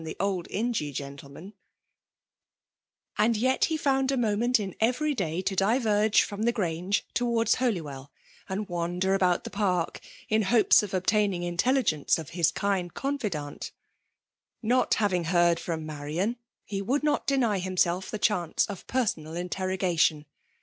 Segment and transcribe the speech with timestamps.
[0.03, 1.53] 219 wpm tke ^ dd Iqee gsbtleman;)
[3.19, 7.57] Md yet he found a moment in every day to diverge fimn Hm Grange tovrards
[7.57, 8.09] Holywell,
[8.49, 13.69] and wander aboBt the padc, in hopes of obtaining »tellU gence of his kind confidante.
[14.63, 20.25] Not havkig heard fiem Marian, he would not deny himself Ihe ehance of penonal intenogation.